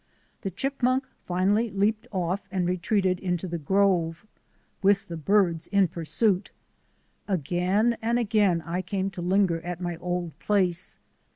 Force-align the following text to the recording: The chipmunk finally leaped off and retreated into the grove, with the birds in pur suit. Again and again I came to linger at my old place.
The 0.41 0.49
chipmunk 0.49 1.05
finally 1.27 1.69
leaped 1.69 2.07
off 2.11 2.47
and 2.49 2.65
retreated 2.67 3.19
into 3.19 3.47
the 3.47 3.59
grove, 3.59 4.25
with 4.81 5.07
the 5.07 5.15
birds 5.15 5.67
in 5.67 5.87
pur 5.89 6.05
suit. 6.05 6.49
Again 7.27 7.95
and 8.01 8.17
again 8.17 8.63
I 8.63 8.81
came 8.81 9.11
to 9.11 9.21
linger 9.21 9.61
at 9.61 9.79
my 9.79 9.97
old 9.97 10.39
place. 10.39 10.97